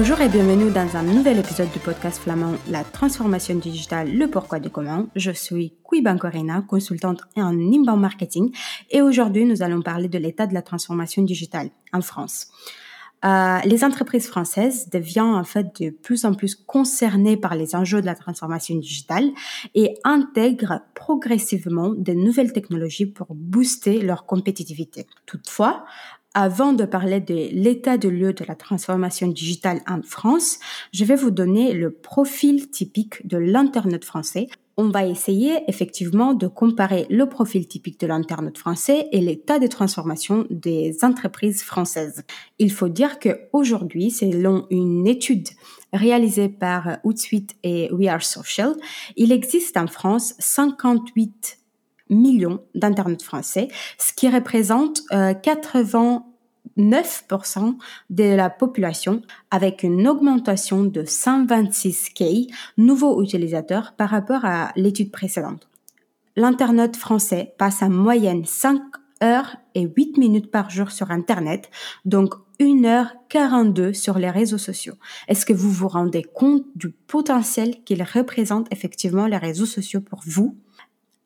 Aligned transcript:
Bonjour 0.00 0.20
et 0.20 0.28
bienvenue 0.28 0.70
dans 0.70 0.96
un 0.96 1.02
nouvel 1.02 1.40
épisode 1.40 1.72
du 1.72 1.80
podcast 1.80 2.20
flamand 2.20 2.54
La 2.70 2.84
transformation 2.84 3.56
digitale, 3.56 4.16
le 4.16 4.28
pourquoi 4.28 4.60
du 4.60 4.70
comment. 4.70 5.08
Je 5.16 5.32
suis 5.32 5.74
Quiban 5.82 6.16
Corina, 6.16 6.62
consultante 6.62 7.22
en 7.34 7.50
inbound 7.50 8.00
marketing 8.00 8.54
et 8.92 9.02
aujourd'hui 9.02 9.44
nous 9.44 9.60
allons 9.60 9.82
parler 9.82 10.06
de 10.06 10.16
l'état 10.16 10.46
de 10.46 10.54
la 10.54 10.62
transformation 10.62 11.22
digitale 11.22 11.70
en 11.92 12.00
France. 12.00 12.46
Euh, 13.24 13.58
les 13.64 13.82
entreprises 13.82 14.28
françaises 14.28 14.88
deviennent 14.88 15.34
en 15.34 15.42
fait 15.42 15.82
de 15.82 15.90
plus 15.90 16.24
en 16.24 16.34
plus 16.34 16.54
concernées 16.54 17.36
par 17.36 17.56
les 17.56 17.74
enjeux 17.74 18.00
de 18.00 18.06
la 18.06 18.14
transformation 18.14 18.76
digitale 18.76 19.28
et 19.74 19.94
intègrent 20.04 20.82
progressivement 20.94 21.88
de 21.88 22.12
nouvelles 22.12 22.52
technologies 22.52 23.06
pour 23.06 23.34
booster 23.34 24.00
leur 24.00 24.26
compétitivité. 24.26 25.08
Toutefois, 25.26 25.84
avant 26.40 26.72
de 26.72 26.84
parler 26.84 27.18
de 27.18 27.34
l'état 27.50 27.98
de 27.98 28.08
lieu 28.08 28.32
de 28.32 28.44
la 28.46 28.54
transformation 28.54 29.26
digitale 29.26 29.80
en 29.88 30.02
France, 30.02 30.60
je 30.92 31.04
vais 31.04 31.16
vous 31.16 31.32
donner 31.32 31.72
le 31.72 31.90
profil 31.90 32.70
typique 32.70 33.26
de 33.26 33.38
l'Internet 33.38 34.04
français 34.04 34.46
on 34.80 34.90
va 34.90 35.04
essayer 35.04 35.58
effectivement 35.66 36.34
de 36.34 36.46
comparer 36.46 37.04
le 37.10 37.28
profil 37.28 37.66
typique 37.66 37.98
de 37.98 38.06
l'Internet 38.06 38.56
français 38.56 39.08
et 39.10 39.20
l'état 39.20 39.58
de 39.58 39.66
transformation 39.66 40.46
des 40.50 40.98
entreprises 41.02 41.64
françaises. 41.64 42.22
Il 42.60 42.70
faut 42.70 42.88
dire 42.88 43.18
que 43.18 43.40
aujourd'hui, 43.52 44.12
selon 44.12 44.68
une 44.70 45.08
étude 45.08 45.48
réalisée 45.92 46.48
par 46.48 46.98
Hootsuite 47.02 47.56
et 47.64 47.90
We 47.90 48.06
Are 48.06 48.22
Social, 48.22 48.76
il 49.16 49.32
existe 49.32 49.76
en 49.76 49.88
France 49.88 50.34
58 50.38 51.58
millions 52.10 52.60
d'Internet 52.74 53.22
français, 53.22 53.68
ce 53.98 54.12
qui 54.12 54.28
représente 54.28 55.02
80 55.10 56.24
euh, 56.24 56.27
9% 56.76 57.76
de 58.10 58.24
la 58.24 58.50
population 58.50 59.22
avec 59.50 59.82
une 59.82 60.06
augmentation 60.08 60.84
de 60.84 61.02
126K 61.02 62.52
nouveaux 62.76 63.22
utilisateurs 63.22 63.94
par 63.96 64.10
rapport 64.10 64.44
à 64.44 64.72
l'étude 64.76 65.10
précédente. 65.10 65.68
L'Internet 66.36 66.96
français 66.96 67.54
passe 67.58 67.82
en 67.82 67.90
moyenne 67.90 68.44
5 68.44 68.80
heures 69.22 69.56
et 69.74 69.82
8 69.82 70.18
minutes 70.18 70.50
par 70.50 70.70
jour 70.70 70.90
sur 70.90 71.10
Internet, 71.10 71.70
donc 72.04 72.34
1h42 72.60 73.92
sur 73.92 74.18
les 74.18 74.30
réseaux 74.30 74.58
sociaux. 74.58 74.94
Est-ce 75.28 75.46
que 75.46 75.52
vous 75.52 75.70
vous 75.70 75.88
rendez 75.88 76.22
compte 76.22 76.64
du 76.74 76.90
potentiel 76.90 77.82
qu'ils 77.84 78.02
représentent 78.02 78.72
effectivement 78.72 79.26
les 79.26 79.36
réseaux 79.36 79.66
sociaux 79.66 80.00
pour 80.00 80.20
vous? 80.26 80.56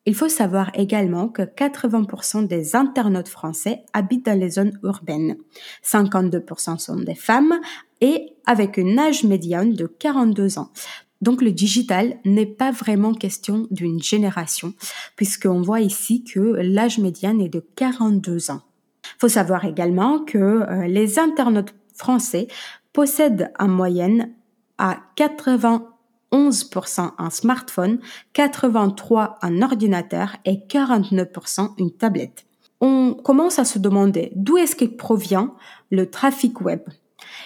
Il 0.05 0.15
faut 0.15 0.29
savoir 0.29 0.69
également 0.73 1.29
que 1.29 1.43
80% 1.43 2.47
des 2.47 2.75
internautes 2.75 3.29
français 3.29 3.83
habitent 3.93 4.25
dans 4.25 4.37
les 4.37 4.51
zones 4.51 4.77
urbaines. 4.83 5.37
52% 5.83 6.77
sont 6.77 6.97
des 6.97 7.15
femmes 7.15 7.59
et 8.01 8.33
avec 8.45 8.77
un 8.77 8.97
âge 8.97 9.23
médian 9.23 9.65
de 9.65 9.87
42 9.87 10.59
ans. 10.59 10.69
Donc 11.21 11.41
le 11.41 11.51
digital 11.51 12.17
n'est 12.25 12.45
pas 12.45 12.71
vraiment 12.71 13.13
question 13.13 13.65
d'une 13.71 14.03
génération, 14.03 14.73
puisqu'on 15.15 15.61
voit 15.61 15.79
ici 15.79 16.25
que 16.25 16.39
l'âge 16.39 16.97
médian 16.97 17.39
est 17.39 17.47
de 17.47 17.65
42 17.77 18.51
ans. 18.51 18.61
Faut 19.19 19.29
savoir 19.29 19.63
également 19.63 20.19
que 20.19 20.37
euh, 20.37 20.87
les 20.87 21.19
internautes 21.19 21.73
français 21.93 22.47
possèdent 22.91 23.53
en 23.57 23.69
moyenne 23.69 24.33
à 24.77 24.97
80 25.15 25.92
11% 26.33 27.11
un 27.17 27.29
smartphone, 27.29 27.99
83% 28.35 29.35
un 29.41 29.61
ordinateur 29.61 30.35
et 30.43 30.55
49% 30.67 31.73
une 31.77 31.91
tablette. 31.91 32.45
On 32.81 33.13
commence 33.13 33.59
à 33.59 33.65
se 33.65 33.79
demander 33.79 34.33
d'où 34.35 34.57
est-ce 34.57 34.75
qu'il 34.75 34.97
provient 34.97 35.53
le 35.91 36.09
trafic 36.09 36.59
web. 36.59 36.81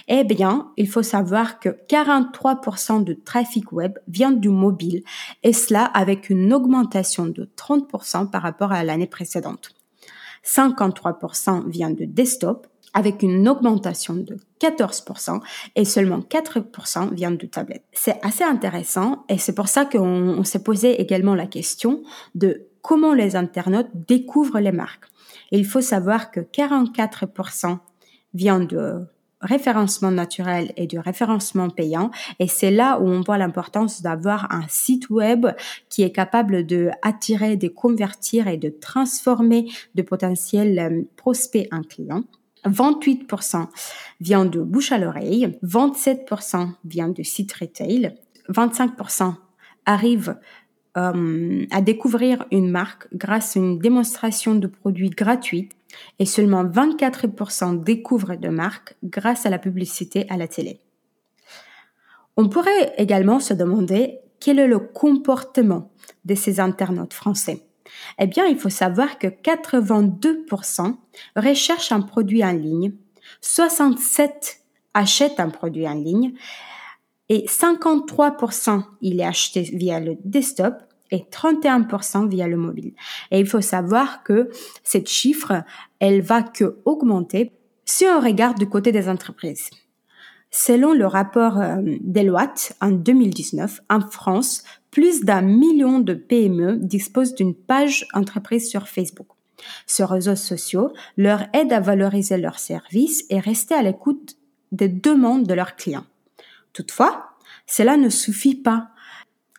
Eh 0.07 0.23
bien, 0.23 0.71
il 0.77 0.87
faut 0.87 1.03
savoir 1.03 1.59
que 1.59 1.69
43% 1.69 3.03
du 3.03 3.19
trafic 3.19 3.71
web 3.71 3.99
vient 4.07 4.31
du 4.31 4.49
mobile 4.49 5.03
et 5.43 5.53
cela 5.53 5.85
avec 5.85 6.29
une 6.29 6.53
augmentation 6.53 7.27
de 7.27 7.49
30% 7.57 8.31
par 8.31 8.41
rapport 8.41 8.71
à 8.71 8.83
l'année 8.83 9.07
précédente. 9.07 9.71
53% 10.45 11.69
vient 11.69 11.91
de 11.91 12.05
desktop 12.05 12.67
avec 12.93 13.21
une 13.21 13.47
augmentation 13.47 14.15
de 14.15 14.37
14% 14.59 15.39
et 15.75 15.85
seulement 15.85 16.19
4% 16.19 17.13
viennent 17.13 17.37
de 17.37 17.45
tablettes. 17.45 17.83
C'est 17.91 18.19
assez 18.23 18.43
intéressant 18.43 19.25
et 19.29 19.37
c'est 19.37 19.53
pour 19.53 19.67
ça 19.67 19.85
qu'on 19.85 20.43
s'est 20.43 20.63
posé 20.63 20.99
également 21.01 21.35
la 21.35 21.47
question 21.47 22.03
de 22.35 22.67
comment 22.81 23.13
les 23.13 23.35
internautes 23.35 23.89
découvrent 23.93 24.59
les 24.59 24.71
marques. 24.71 25.05
il 25.51 25.65
faut 25.65 25.81
savoir 25.81 26.31
que 26.31 26.39
44% 26.39 27.77
viennent 28.33 28.67
de 28.67 29.07
référencement 29.41 30.11
naturel 30.11 30.73
et 30.77 30.87
de 30.87 30.97
référencement 30.97 31.69
payant. 31.69 32.11
Et 32.39 32.47
c'est 32.47 32.71
là 32.71 32.99
où 32.99 33.07
on 33.07 33.21
voit 33.21 33.37
l'importance 33.37 34.01
d'avoir 34.01 34.51
un 34.51 34.65
site 34.67 35.09
web 35.09 35.47
qui 35.89 36.03
est 36.03 36.11
capable 36.11 36.65
de 36.65 36.89
attirer, 37.01 37.55
de 37.55 37.67
convertir 37.67 38.47
et 38.47 38.57
de 38.57 38.69
transformer 38.69 39.69
de 39.95 40.01
potentiels 40.01 40.79
euh, 40.79 41.01
prospects 41.15 41.67
en 41.71 41.81
clients. 41.81 42.23
28% 42.69 43.67
vient 44.19 44.45
de 44.45 44.61
bouche 44.61 44.91
à 44.91 44.97
l'oreille, 44.97 45.57
27% 45.63 46.69
vient 46.85 47.09
de 47.09 47.23
site 47.23 47.53
retail, 47.53 48.15
25% 48.49 49.35
arrivent 49.85 50.37
euh, 50.97 51.65
à 51.71 51.81
découvrir 51.81 52.45
une 52.51 52.71
marque 52.71 53.07
grâce 53.13 53.55
à 53.55 53.59
une 53.59 53.77
démonstration 53.77 54.55
de 54.55 54.67
produits 54.67 55.11
gratuite 55.11 55.73
et 56.17 56.25
seulement 56.25 56.65
24% 56.65 57.83
découvrent 57.83 58.35
de 58.35 58.49
marques 58.49 58.95
grâce 59.03 59.45
à 59.45 59.49
la 59.49 59.59
publicité 59.59 60.25
à 60.29 60.37
la 60.37 60.47
télé. 60.47 60.79
On 62.35 62.49
pourrait 62.49 62.93
également 62.97 63.39
se 63.39 63.53
demander 63.53 64.19
quel 64.39 64.59
est 64.59 64.67
le 64.67 64.79
comportement 64.79 65.91
de 66.25 66.35
ces 66.35 66.59
internautes 66.59 67.13
français. 67.13 67.66
Eh 68.19 68.27
bien, 68.27 68.45
il 68.45 68.57
faut 68.57 68.69
savoir 68.69 69.17
que 69.19 69.27
82% 69.27 70.95
recherchent 71.35 71.91
un 71.91 72.01
produit 72.01 72.43
en 72.43 72.51
ligne, 72.51 72.93
67% 73.41 74.57
achètent 74.93 75.39
un 75.39 75.49
produit 75.49 75.87
en 75.87 75.93
ligne 75.93 76.33
et 77.29 77.45
53% 77.45 78.83
il 79.01 79.19
est 79.19 79.25
acheté 79.25 79.61
via 79.61 79.99
le 79.99 80.17
desktop 80.23 80.73
et 81.11 81.25
31% 81.31 82.27
via 82.27 82.47
le 82.47 82.57
mobile. 82.57 82.93
Et 83.31 83.39
il 83.39 83.47
faut 83.47 83.61
savoir 83.61 84.23
que 84.23 84.49
cette 84.83 85.07
chiffre, 85.07 85.63
elle 85.99 86.21
va 86.21 86.41
que 86.41 86.79
augmenter 86.85 87.51
si 87.85 88.05
on 88.05 88.19
regarde 88.19 88.57
du 88.57 88.67
côté 88.67 88.91
des 88.91 89.07
entreprises. 89.07 89.69
Selon 90.49 90.93
le 90.93 91.05
rapport 91.05 91.59
euh, 91.59 91.81
Deloitte 92.01 92.73
en 92.81 92.91
2019, 92.91 93.81
en 93.89 94.01
France, 94.01 94.63
plus 94.97 95.23
d'un 95.23 95.43
million 95.43 95.99
de 95.99 96.15
PME 96.15 96.77
disposent 96.77 97.35
d'une 97.35 97.53
page 97.53 98.07
entreprise 98.13 98.67
sur 98.67 98.87
Facebook. 98.87 99.27
Ces 99.85 100.03
réseaux 100.03 100.35
sociaux 100.35 100.91
leur 101.17 101.45
aident 101.53 101.73
à 101.73 101.79
valoriser 101.79 102.39
leurs 102.39 102.57
services 102.57 103.23
et 103.29 103.39
rester 103.39 103.75
à 103.75 103.83
l'écoute 103.83 104.37
des 104.71 104.89
demandes 104.89 105.45
de 105.45 105.53
leurs 105.53 105.75
clients. 105.75 106.07
Toutefois, 106.73 107.29
cela 107.67 107.95
ne 107.95 108.09
suffit 108.09 108.55
pas. 108.55 108.89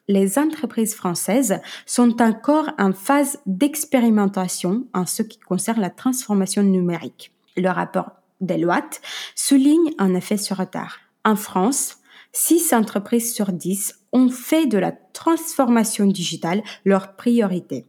Les 0.09 0.41
entreprises 0.41 0.97
françaises 0.97 1.61
sont 1.87 2.21
encore 2.21 2.71
en 2.77 2.93
phase 2.93 3.39
d'expérimentation 3.47 4.89
en 4.93 5.07
ce 5.07 5.23
qui 5.23 5.39
concerne 5.39 5.81
la 5.81 5.91
transformation 5.91 6.65
numérique. 6.65 7.31
Le 7.57 7.69
rapport 7.69 8.11
Deloitte 8.41 9.01
souligne 9.37 9.93
en 10.01 10.17
effet 10.17 10.37
ce 10.37 10.53
retard. 10.53 10.99
En 11.25 11.37
France, 11.37 11.98
6 12.33 12.73
entreprises 12.73 13.35
sur 13.35 13.53
10 13.53 13.95
ont 14.13 14.29
fait 14.29 14.67
de 14.67 14.79
la 14.79 14.93
transformation 14.93 16.07
digitale 16.07 16.63
leur 16.85 17.17
priorité 17.17 17.87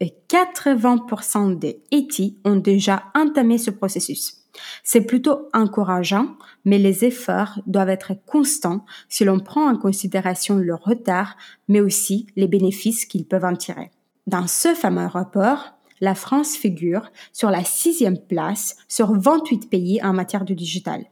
et 0.00 0.14
80% 0.28 1.58
des 1.58 1.82
IT 1.90 2.36
ont 2.44 2.56
déjà 2.56 3.04
entamé 3.14 3.58
ce 3.58 3.70
processus. 3.70 4.38
C'est 4.82 5.02
plutôt 5.02 5.48
encourageant, 5.52 6.36
mais 6.64 6.78
les 6.78 7.04
efforts 7.04 7.60
doivent 7.66 7.90
être 7.90 8.14
constants 8.26 8.84
si 9.08 9.24
l'on 9.24 9.38
prend 9.38 9.70
en 9.70 9.76
considération 9.76 10.56
le 10.56 10.74
retard, 10.74 11.36
mais 11.68 11.80
aussi 11.80 12.26
les 12.36 12.48
bénéfices 12.48 13.04
qu'ils 13.04 13.26
peuvent 13.26 13.44
en 13.44 13.54
tirer. 13.54 13.90
Dans 14.26 14.46
ce 14.46 14.74
fameux 14.74 15.06
rapport, 15.06 15.74
la 16.00 16.14
France 16.14 16.56
figure 16.56 17.10
sur 17.32 17.50
la 17.50 17.62
sixième 17.62 18.18
place 18.18 18.76
sur 18.88 19.12
28 19.12 19.68
pays 19.70 20.02
en 20.02 20.12
matière 20.12 20.44
de 20.44 20.54
digital. 20.54 21.04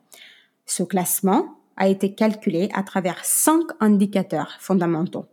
Ce 0.66 0.82
classement 0.82 1.57
a 1.78 1.88
été 1.88 2.14
calculé 2.14 2.68
à 2.74 2.82
travers 2.82 3.24
cinq 3.24 3.62
indicateurs 3.80 4.56
fondamentaux. 4.60 5.26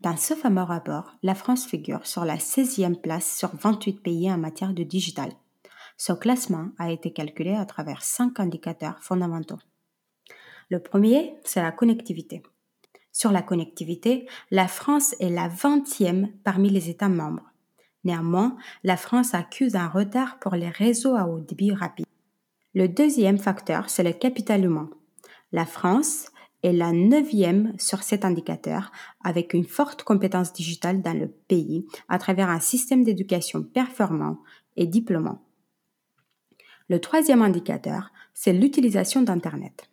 Dans 0.00 0.16
ce 0.16 0.34
fameux 0.34 0.62
rapport, 0.62 1.14
la 1.22 1.34
France 1.34 1.66
figure 1.66 2.06
sur 2.06 2.24
la 2.26 2.36
16e 2.36 2.94
place 3.00 3.36
sur 3.36 3.50
28 3.56 4.02
pays 4.02 4.30
en 4.30 4.36
matière 4.38 4.74
de 4.74 4.82
digital. 4.82 5.32
Ce 5.96 6.12
classement 6.12 6.68
a 6.78 6.92
été 6.92 7.12
calculé 7.12 7.54
à 7.54 7.64
travers 7.64 8.02
cinq 8.02 8.38
indicateurs 8.38 8.98
fondamentaux. 9.00 9.58
Le 10.68 10.78
premier, 10.78 11.34
c'est 11.44 11.62
la 11.62 11.72
connectivité. 11.72 12.42
Sur 13.12 13.32
la 13.32 13.42
connectivité, 13.42 14.26
la 14.50 14.68
France 14.68 15.14
est 15.20 15.30
la 15.30 15.48
20e 15.48 16.30
parmi 16.42 16.68
les 16.68 16.90
États 16.90 17.08
membres. 17.08 17.50
Néanmoins, 18.04 18.56
la 18.82 18.98
France 18.98 19.32
accuse 19.32 19.76
un 19.76 19.88
retard 19.88 20.38
pour 20.38 20.54
les 20.54 20.68
réseaux 20.68 21.16
à 21.16 21.26
haut 21.26 21.40
débit 21.40 21.72
rapide. 21.72 22.06
Le 22.74 22.88
deuxième 22.88 23.38
facteur, 23.38 23.88
c'est 23.88 24.02
le 24.02 24.12
capital 24.12 24.64
humain. 24.64 24.90
La 25.54 25.66
France 25.66 26.32
est 26.64 26.72
la 26.72 26.90
neuvième 26.90 27.74
sur 27.78 28.02
cet 28.02 28.24
indicateur 28.24 28.90
avec 29.22 29.54
une 29.54 29.62
forte 29.62 30.02
compétence 30.02 30.52
digitale 30.52 31.00
dans 31.00 31.16
le 31.16 31.28
pays 31.28 31.86
à 32.08 32.18
travers 32.18 32.48
un 32.48 32.58
système 32.58 33.04
d'éducation 33.04 33.62
performant 33.62 34.40
et 34.74 34.88
diplômant. 34.88 35.44
Le 36.88 37.00
troisième 37.00 37.40
indicateur, 37.40 38.10
c'est 38.32 38.52
l'utilisation 38.52 39.22
d'Internet. 39.22 39.88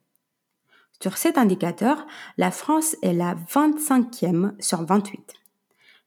Sur 0.99 1.15
cet 1.15 1.37
indicateur, 1.37 2.07
la 2.37 2.49
France 2.49 2.95
est 3.03 3.13
la 3.13 3.35
25e 3.35 4.59
sur 4.59 4.83
28. 4.83 5.35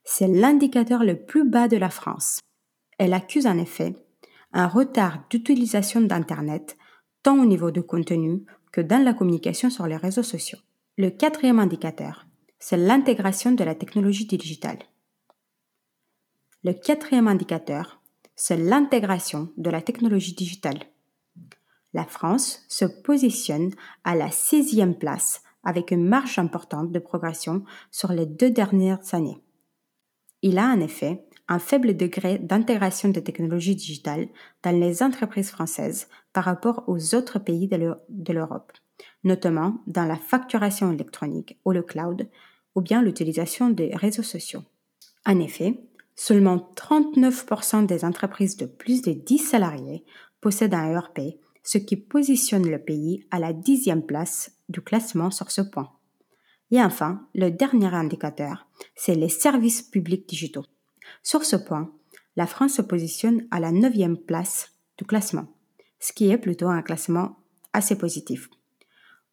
C'est 0.02 0.26
l'indicateur 0.26 1.04
le 1.04 1.14
plus 1.14 1.48
bas 1.48 1.68
de 1.68 1.76
la 1.76 1.90
France. 1.90 2.40
Elle 2.98 3.14
accuse 3.14 3.46
en 3.46 3.58
effet 3.58 3.94
un 4.52 4.66
retard 4.66 5.20
d'utilisation 5.30 6.00
d'Internet 6.00 6.76
tant 7.22 7.38
au 7.38 7.46
niveau 7.46 7.70
de 7.70 7.80
contenu 7.80 8.44
que 8.74 8.80
dans 8.80 9.04
la 9.04 9.14
communication 9.14 9.70
sur 9.70 9.86
les 9.86 9.96
réseaux 9.96 10.24
sociaux. 10.24 10.58
Le 10.98 11.10
quatrième 11.10 11.60
indicateur, 11.60 12.26
c'est 12.58 12.76
l'intégration 12.76 13.52
de 13.52 13.62
la 13.62 13.76
technologie 13.76 14.26
digitale. 14.26 14.80
Le 16.64 16.72
quatrième 16.72 17.28
indicateur, 17.28 18.00
c'est 18.34 18.56
l'intégration 18.56 19.52
de 19.56 19.70
la 19.70 19.80
technologie 19.80 20.34
digitale. 20.34 20.80
La 21.92 22.04
France 22.04 22.64
se 22.68 22.84
positionne 22.84 23.70
à 24.02 24.16
la 24.16 24.30
16e 24.30 24.98
place 24.98 25.44
avec 25.62 25.92
une 25.92 26.08
marge 26.08 26.40
importante 26.40 26.90
de 26.90 26.98
progression 26.98 27.64
sur 27.92 28.10
les 28.10 28.26
deux 28.26 28.50
dernières 28.50 29.14
années. 29.14 29.38
Il 30.42 30.58
a 30.58 30.66
en 30.66 30.80
effet 30.80 31.24
un 31.48 31.58
faible 31.58 31.96
degré 31.96 32.38
d'intégration 32.38 33.10
des 33.10 33.22
technologies 33.22 33.76
digitales 33.76 34.28
dans 34.62 34.78
les 34.78 35.02
entreprises 35.02 35.50
françaises 35.50 36.08
par 36.32 36.44
rapport 36.44 36.84
aux 36.86 37.14
autres 37.14 37.38
pays 37.38 37.68
de 37.68 38.32
l'Europe, 38.32 38.72
notamment 39.24 39.78
dans 39.86 40.04
la 40.04 40.16
facturation 40.16 40.90
électronique 40.92 41.58
ou 41.64 41.72
le 41.72 41.82
cloud, 41.82 42.28
ou 42.74 42.80
bien 42.80 43.02
l'utilisation 43.02 43.70
des 43.70 43.94
réseaux 43.94 44.22
sociaux. 44.22 44.62
En 45.26 45.38
effet, 45.38 45.80
seulement 46.16 46.70
39% 46.76 47.86
des 47.86 48.04
entreprises 48.04 48.56
de 48.56 48.66
plus 48.66 49.02
de 49.02 49.12
10 49.12 49.38
salariés 49.38 50.04
possèdent 50.40 50.74
un 50.74 50.92
ERP, 50.92 51.20
ce 51.62 51.78
qui 51.78 51.96
positionne 51.96 52.68
le 52.68 52.78
pays 52.78 53.26
à 53.30 53.38
la 53.38 53.52
dixième 53.52 54.04
place 54.04 54.52
du 54.68 54.80
classement 54.80 55.30
sur 55.30 55.50
ce 55.50 55.62
point. 55.62 55.90
Et 56.70 56.82
enfin, 56.82 57.26
le 57.34 57.50
dernier 57.50 57.94
indicateur, 57.94 58.66
c'est 58.96 59.14
les 59.14 59.28
services 59.28 59.82
publics 59.82 60.28
digitaux. 60.28 60.64
Sur 61.22 61.44
ce 61.44 61.56
point, 61.56 61.90
la 62.36 62.46
France 62.46 62.74
se 62.74 62.82
positionne 62.82 63.46
à 63.50 63.60
la 63.60 63.72
neuvième 63.72 64.16
place 64.16 64.72
du 64.98 65.04
classement, 65.04 65.46
ce 66.00 66.12
qui 66.12 66.30
est 66.30 66.38
plutôt 66.38 66.68
un 66.68 66.82
classement 66.82 67.36
assez 67.72 67.96
positif. 67.96 68.48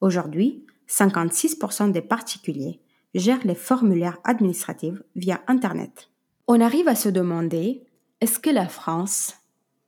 Aujourd'hui, 0.01 0.65
56% 0.88 1.91
des 1.91 2.01
particuliers 2.01 2.81
gèrent 3.13 3.45
les 3.45 3.56
formulaires 3.56 4.18
administratifs 4.23 5.01
via 5.15 5.41
Internet. 5.47 6.09
On 6.47 6.59
arrive 6.62 6.88
à 6.88 6.95
se 6.95 7.09
demander, 7.09 7.83
est-ce 8.19 8.39
que 8.39 8.50
la 8.50 8.68
France 8.68 9.35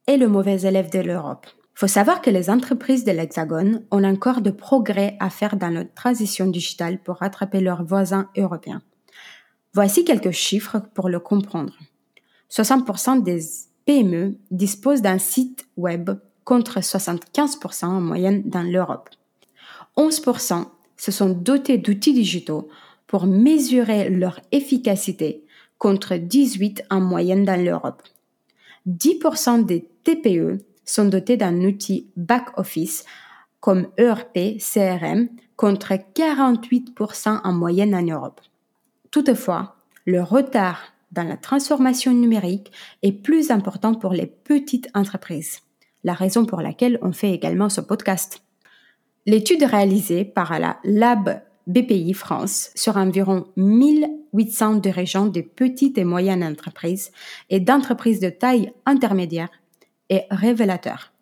est 0.07 0.17
le 0.17 0.27
mauvais 0.27 0.61
élève 0.61 0.91
de 0.91 0.99
l'Europe? 0.99 1.47
Faut 1.75 1.87
savoir 1.87 2.21
que 2.21 2.29
les 2.29 2.49
entreprises 2.49 3.03
de 3.03 3.11
l'Hexagone 3.11 3.85
ont 3.89 4.03
encore 4.03 4.41
de 4.41 4.51
progrès 4.51 5.17
à 5.19 5.29
faire 5.29 5.57
dans 5.57 5.69
leur 5.69 5.91
transition 5.95 6.45
digitale 6.45 6.99
pour 7.01 7.17
rattraper 7.17 7.61
leurs 7.61 7.83
voisins 7.83 8.29
européens. 8.37 8.83
Voici 9.75 10.05
quelques 10.05 10.31
chiffres 10.31 10.81
pour 10.93 11.09
le 11.09 11.19
comprendre. 11.19 11.73
60% 12.51 13.23
des 13.23 13.39
PME 13.85 14.35
disposent 14.51 15.01
d'un 15.01 15.17
site 15.17 15.65
web 15.77 16.11
contre 16.43 16.79
75% 16.79 17.85
en 17.85 17.99
moyenne 17.99 18.43
dans 18.45 18.61
l'Europe. 18.61 19.09
11% 19.97 20.65
se 20.95 21.11
sont 21.11 21.29
dotés 21.29 21.79
d'outils 21.79 22.13
digitaux 22.13 22.69
pour 23.07 23.25
mesurer 23.25 24.09
leur 24.09 24.39
efficacité 24.51 25.43
contre 25.79 26.17
18 26.17 26.83
en 26.91 27.01
moyenne 27.01 27.43
dans 27.43 27.59
l'Europe. 27.59 28.03
10% 28.87 29.65
des 29.65 29.87
TPE 30.03 30.63
sont 30.85 31.05
dotés 31.05 31.37
d'un 31.37 31.61
outil 31.61 32.07
back-office 32.15 33.05
comme 33.59 33.87
ERP, 33.97 34.59
CRM, 34.59 35.29
contre 35.55 35.93
48% 35.93 37.41
en 37.43 37.53
moyenne 37.53 37.95
en 37.95 38.03
Europe. 38.03 38.41
Toutefois, 39.13 39.75
le 40.07 40.23
retard 40.23 40.91
dans 41.11 41.21
la 41.21 41.37
transformation 41.37 42.13
numérique 42.13 42.71
est 43.03 43.11
plus 43.11 43.51
important 43.51 43.93
pour 43.93 44.11
les 44.11 44.25
petites 44.25 44.89
entreprises, 44.95 45.59
la 46.03 46.13
raison 46.13 46.47
pour 46.47 46.61
laquelle 46.61 46.97
on 47.03 47.11
fait 47.11 47.29
également 47.29 47.69
ce 47.69 47.79
podcast. 47.79 48.41
L'étude 49.27 49.61
réalisée 49.61 50.25
par 50.25 50.57
la 50.59 50.79
Lab 50.83 51.43
BPI 51.67 52.15
France 52.15 52.71
sur 52.73 52.97
environ 52.97 53.45
1800 53.55 54.77
dirigeants 54.77 55.27
de 55.27 55.41
petites 55.41 55.99
et 55.99 56.05
moyennes 56.05 56.43
entreprises 56.43 57.11
et 57.51 57.59
d'entreprises 57.59 58.19
de 58.19 58.29
taille 58.29 58.73
intermédiaire 58.87 59.49
est 60.09 60.25
révélateur. 60.31 61.12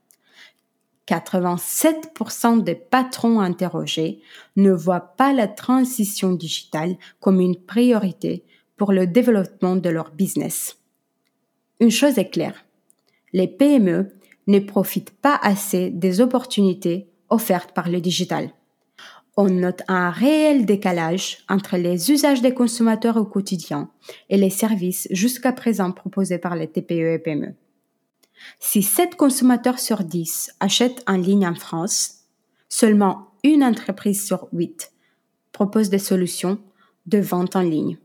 87% 1.11 2.63
des 2.63 2.75
patrons 2.75 3.41
interrogés 3.41 4.21
ne 4.55 4.71
voient 4.71 5.13
pas 5.17 5.33
la 5.33 5.47
transition 5.47 6.31
digitale 6.31 6.95
comme 7.19 7.41
une 7.41 7.57
priorité 7.57 8.45
pour 8.77 8.93
le 8.93 9.05
développement 9.05 9.75
de 9.75 9.89
leur 9.89 10.11
business. 10.11 10.77
Une 11.81 11.91
chose 11.91 12.17
est 12.17 12.29
claire, 12.29 12.63
les 13.33 13.47
PME 13.47 14.11
ne 14.47 14.59
profitent 14.59 15.11
pas 15.11 15.37
assez 15.41 15.89
des 15.89 16.21
opportunités 16.21 17.07
offertes 17.29 17.73
par 17.73 17.89
le 17.89 17.99
digital. 17.99 18.49
On 19.37 19.49
note 19.49 19.81
un 19.87 20.09
réel 20.11 20.65
décalage 20.65 21.39
entre 21.49 21.77
les 21.77 22.11
usages 22.11 22.41
des 22.41 22.53
consommateurs 22.53 23.17
au 23.17 23.25
quotidien 23.25 23.89
et 24.29 24.37
les 24.37 24.49
services 24.49 25.07
jusqu'à 25.11 25.53
présent 25.53 25.91
proposés 25.91 26.37
par 26.37 26.55
les 26.55 26.67
TPE 26.67 27.13
et 27.13 27.19
PME. 27.19 27.53
Si 28.59 28.83
7 28.83 29.15
consommateurs 29.15 29.79
sur 29.79 30.03
10 30.03 30.51
achètent 30.59 31.03
en 31.07 31.17
ligne 31.17 31.47
en 31.47 31.55
France, 31.55 32.25
seulement 32.69 33.31
une 33.43 33.63
entreprise 33.63 34.25
sur 34.25 34.47
8 34.53 34.91
propose 35.51 35.89
des 35.89 35.99
solutions 35.99 36.59
de 37.05 37.19
vente 37.19 37.55
en 37.55 37.61
ligne. 37.61 37.97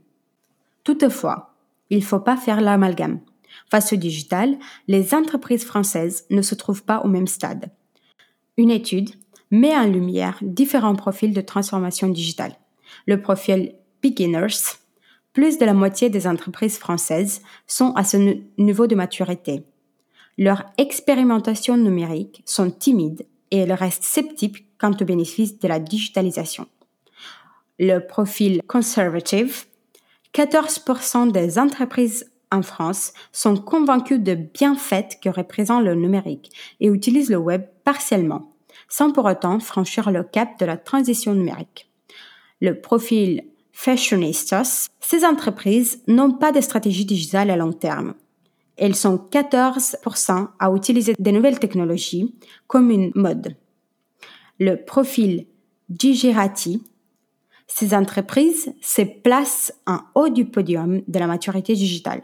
Toutefois, 0.84 1.54
il 1.90 1.98
ne 1.98 2.04
faut 2.04 2.20
pas 2.20 2.36
faire 2.36 2.60
l'amalgame. 2.60 3.20
Face 3.70 3.92
au 3.92 3.96
digital, 3.96 4.58
les 4.88 5.14
entreprises 5.14 5.64
françaises 5.64 6.24
ne 6.30 6.42
se 6.42 6.54
trouvent 6.54 6.84
pas 6.84 7.00
au 7.00 7.08
même 7.08 7.26
stade. 7.26 7.70
Une 8.56 8.70
étude 8.70 9.10
met 9.50 9.76
en 9.76 9.86
lumière 9.86 10.38
différents 10.42 10.96
profils 10.96 11.32
de 11.32 11.40
transformation 11.40 12.08
digitale. 12.08 12.56
Le 13.06 13.20
profil 13.20 13.74
beginners, 14.02 14.78
plus 15.32 15.58
de 15.58 15.64
la 15.64 15.74
moitié 15.74 16.08
des 16.10 16.26
entreprises 16.26 16.78
françaises 16.78 17.42
sont 17.66 17.92
à 17.92 18.04
ce 18.04 18.16
niveau 18.58 18.86
de 18.86 18.94
maturité 18.94 19.64
leurs 20.38 20.64
expérimentations 20.76 21.76
numériques 21.76 22.42
sont 22.44 22.70
timides 22.70 23.26
et 23.50 23.58
elles 23.58 23.72
restent 23.72 24.04
sceptiques 24.04 24.66
quant 24.78 24.92
au 25.00 25.04
bénéfice 25.04 25.58
de 25.58 25.68
la 25.68 25.78
digitalisation. 25.78 26.66
Le 27.78 28.00
profil 28.00 28.62
conservative, 28.66 29.64
14% 30.34 31.32
des 31.32 31.58
entreprises 31.58 32.30
en 32.52 32.62
France 32.62 33.12
sont 33.32 33.56
convaincues 33.56 34.18
de 34.18 34.34
bienfaits 34.34 35.20
que 35.22 35.28
représente 35.28 35.84
le 35.84 35.94
numérique 35.94 36.52
et 36.80 36.88
utilisent 36.88 37.30
le 37.30 37.38
web 37.38 37.64
partiellement, 37.84 38.52
sans 38.88 39.12
pour 39.12 39.24
autant 39.24 39.58
franchir 39.60 40.10
le 40.10 40.22
cap 40.22 40.58
de 40.58 40.66
la 40.66 40.76
transition 40.76 41.34
numérique. 41.34 41.90
Le 42.60 42.80
profil 42.80 43.44
fashionistas, 43.72 44.88
ces 45.00 45.24
entreprises 45.24 46.02
n'ont 46.06 46.32
pas 46.32 46.52
de 46.52 46.60
stratégie 46.60 47.04
digitale 47.04 47.50
à 47.50 47.56
long 47.56 47.72
terme 47.72 48.14
elles 48.76 48.96
sont 48.96 49.16
14% 49.30 50.48
à 50.58 50.70
utiliser 50.72 51.14
des 51.18 51.32
nouvelles 51.32 51.58
technologies 51.58 52.34
comme 52.66 52.90
une 52.90 53.12
mode. 53.14 53.56
Le 54.58 54.76
profil 54.76 55.46
Digirati, 55.88 56.82
ces 57.66 57.94
entreprises 57.94 58.72
se 58.80 59.02
placent 59.02 59.72
en 59.86 60.00
haut 60.14 60.28
du 60.28 60.44
podium 60.44 61.02
de 61.06 61.18
la 61.18 61.26
maturité 61.26 61.74
digitale. 61.74 62.22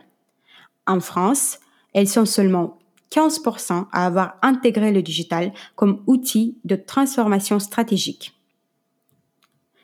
En 0.87 1.01
France, 1.01 1.59
elles 1.95 2.09
sont 2.09 2.27
seulement 2.27 2.79
15% 3.11 3.87
à 3.93 4.07
avoir 4.07 4.37
intégré 4.43 4.93
le 4.93 5.03
digital 5.03 5.53
comme 5.77 6.03
outil 6.07 6.59
de 6.65 6.77
transformation 6.77 7.59
stratégique. 7.59 8.35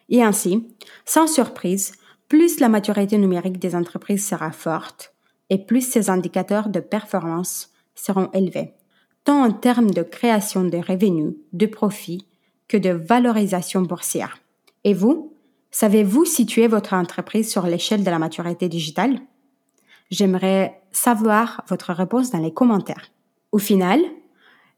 Et 0.09 0.23
ainsi, 0.23 0.67
sans 1.05 1.27
surprise, 1.27 1.93
plus 2.29 2.61
la 2.61 2.69
maturité 2.69 3.19
numérique 3.19 3.59
des 3.59 3.75
entreprises 3.75 4.27
sera 4.27 4.51
forte, 4.51 5.15
et 5.50 5.59
plus 5.59 5.81
ces 5.81 6.11
indicateurs 6.11 6.69
de 6.69 6.81
performance 6.81 7.73
seront 7.95 8.31
élevés, 8.33 8.75
tant 9.25 9.45
en 9.45 9.52
termes 9.52 9.90
de 9.90 10.02
création 10.02 10.64
de 10.64 10.78
revenus, 10.78 11.35
de 11.52 11.67
profits, 11.67 12.26
que 12.69 12.76
de 12.76 12.90
valorisation 12.90 13.83
boursière. 13.83 14.38
Et 14.85 14.95
vous, 14.95 15.33
savez-vous 15.71 16.25
situer 16.25 16.67
votre 16.67 16.95
entreprise 16.95 17.50
sur 17.50 17.67
l'échelle 17.67 18.05
de 18.05 18.11
la 18.11 18.19
maturité 18.19 18.69
digitale? 18.69 19.21
J'aimerais 20.11 20.81
savoir 20.93 21.64
votre 21.69 21.93
réponse 21.93 22.31
dans 22.31 22.38
les 22.38 22.52
commentaires. 22.52 23.11
Au 23.52 23.59
final, 23.59 24.00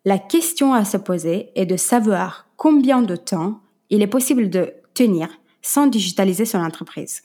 la 0.04 0.18
question 0.18 0.72
à 0.72 0.84
se 0.84 0.96
poser 0.96 1.50
est 1.54 1.66
de 1.66 1.76
savoir 1.76 2.48
combien 2.56 3.02
de 3.02 3.16
temps 3.16 3.60
il 3.90 4.02
est 4.02 4.06
possible 4.06 4.48
de 4.48 4.72
tenir 4.94 5.28
sans 5.62 5.86
digitaliser 5.86 6.44
son 6.44 6.58
entreprise. 6.58 7.22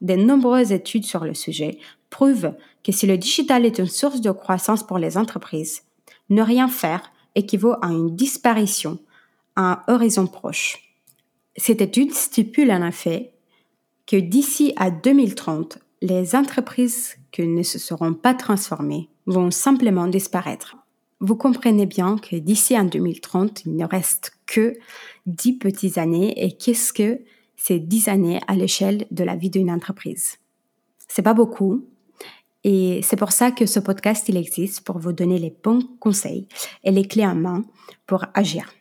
De 0.00 0.14
nombreuses 0.14 0.72
études 0.72 1.04
sur 1.04 1.24
le 1.24 1.34
sujet 1.34 1.78
prouvent 2.10 2.54
que 2.84 2.92
si 2.92 3.06
le 3.06 3.18
digital 3.18 3.64
est 3.64 3.78
une 3.78 3.86
source 3.86 4.20
de 4.20 4.30
croissance 4.30 4.86
pour 4.86 4.98
les 4.98 5.16
entreprises, 5.18 5.82
ne 6.30 6.42
rien 6.42 6.68
faire 6.68 7.12
équivaut 7.34 7.74
à 7.82 7.88
une 7.88 8.14
disparition 8.14 8.98
à 9.54 9.62
un 9.88 9.94
horizon 9.94 10.26
proche. 10.26 10.78
Cette 11.56 11.80
étude 11.80 12.12
stipule 12.12 12.70
en 12.70 12.86
effet 12.86 13.32
que 14.06 14.16
d'ici 14.16 14.72
à 14.76 14.90
2030, 14.90 15.78
les 16.02 16.36
entreprises 16.36 17.16
qui 17.32 17.46
ne 17.46 17.62
se 17.62 17.78
seront 17.78 18.14
pas 18.14 18.34
transformées 18.34 19.08
vont 19.26 19.50
simplement 19.50 20.06
disparaître. 20.06 20.76
Vous 21.20 21.36
comprenez 21.36 21.86
bien 21.86 22.18
que 22.18 22.36
d'ici 22.36 22.76
à 22.76 22.84
2030, 22.84 23.64
il 23.64 23.76
ne 23.76 23.86
reste 23.86 24.32
que 24.46 24.74
10 25.24 25.54
petites 25.54 25.98
années 25.98 26.44
et 26.44 26.52
qu'est-ce 26.52 26.92
que 26.92 27.20
c'est 27.56 27.78
10 27.78 28.08
années 28.08 28.40
à 28.46 28.54
l'échelle 28.54 29.06
de 29.10 29.24
la 29.24 29.34
vie 29.34 29.50
d'une 29.50 29.70
entreprise? 29.70 30.38
C'est 31.08 31.22
pas 31.22 31.34
beaucoup. 31.34 31.86
Et 32.68 33.00
c'est 33.04 33.16
pour 33.16 33.30
ça 33.30 33.52
que 33.52 33.64
ce 33.64 33.78
podcast, 33.78 34.28
il 34.28 34.36
existe 34.36 34.80
pour 34.80 34.98
vous 34.98 35.12
donner 35.12 35.38
les 35.38 35.56
bons 35.62 35.86
conseils 36.00 36.48
et 36.82 36.90
les 36.90 37.06
clés 37.06 37.24
en 37.24 37.36
main 37.36 37.64
pour 38.08 38.24
agir. 38.34 38.74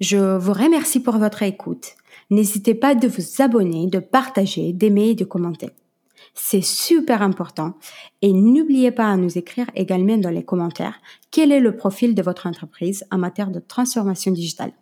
Je 0.00 0.36
vous 0.36 0.52
remercie 0.52 1.00
pour 1.00 1.18
votre 1.18 1.42
écoute. 1.42 1.96
N'hésitez 2.30 2.74
pas 2.74 2.94
de 2.94 3.08
vous 3.08 3.42
abonner, 3.42 3.88
de 3.88 3.98
partager, 3.98 4.72
d'aimer 4.72 5.10
et 5.10 5.14
de 5.16 5.24
commenter. 5.24 5.70
C'est 6.32 6.62
super 6.62 7.22
important. 7.22 7.74
Et 8.22 8.32
n'oubliez 8.32 8.92
pas 8.92 9.10
à 9.10 9.16
nous 9.16 9.36
écrire 9.36 9.66
également 9.74 10.16
dans 10.16 10.30
les 10.30 10.44
commentaires 10.44 11.00
quel 11.32 11.50
est 11.50 11.60
le 11.60 11.76
profil 11.76 12.14
de 12.14 12.22
votre 12.22 12.46
entreprise 12.46 13.04
en 13.10 13.18
matière 13.18 13.50
de 13.50 13.58
transformation 13.58 14.30
digitale. 14.30 14.72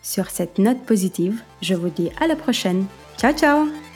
Sur 0.00 0.30
cette 0.30 0.60
note 0.60 0.80
positive, 0.82 1.42
je 1.60 1.74
vous 1.74 1.90
dis 1.90 2.10
à 2.20 2.28
la 2.28 2.36
prochaine. 2.36 2.86
Ciao 3.18 3.32
ciao 3.32 3.89